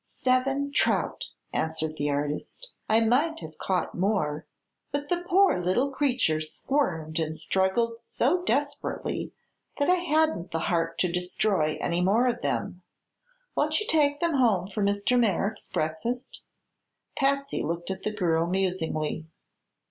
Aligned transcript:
"Seven 0.03 0.71
trout," 0.73 1.27
answered 1.53 1.95
the 1.97 2.09
artist. 2.09 2.69
"I 2.89 3.01
might 3.01 3.39
have 3.41 3.59
caught 3.59 3.93
more, 3.93 4.47
but 4.91 5.09
the 5.09 5.23
poor 5.29 5.59
little 5.61 5.91
creatures 5.91 6.51
squirmed 6.51 7.19
and 7.19 7.37
struggled 7.37 7.99
so 7.99 8.41
desperately 8.41 9.31
that 9.77 9.91
I 9.91 9.97
hadn't 9.97 10.49
the 10.49 10.57
heart 10.57 10.97
to 11.01 11.11
destroy 11.11 11.77
any 11.79 12.01
more 12.01 12.25
of 12.25 12.41
them. 12.41 12.81
Won't 13.55 13.79
you 13.79 13.85
take 13.85 14.21
them 14.21 14.33
home 14.33 14.69
for 14.69 14.81
Mr. 14.81 15.19
Merrick's 15.19 15.67
breakfast?" 15.69 16.41
Patsy 17.15 17.61
looked 17.61 17.91
at 17.91 18.01
the 18.01 18.09
girl 18.09 18.47
musingly. 18.47 19.27